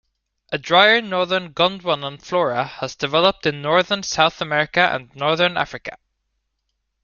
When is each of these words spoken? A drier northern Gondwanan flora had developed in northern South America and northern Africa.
A 0.51 0.57
drier 0.57 0.99
northern 0.99 1.53
Gondwanan 1.53 2.19
flora 2.19 2.63
had 2.63 2.95
developed 2.97 3.45
in 3.45 3.61
northern 3.61 4.01
South 4.01 4.41
America 4.41 4.81
and 4.91 5.15
northern 5.15 5.57
Africa. 5.57 5.99